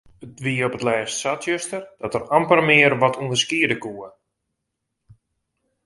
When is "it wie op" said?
0.25-0.75